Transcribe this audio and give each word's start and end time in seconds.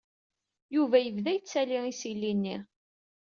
Yuba 0.75 0.97
yebda 0.99 1.31
yettali 1.33 1.77
isili-nni. 1.91 2.57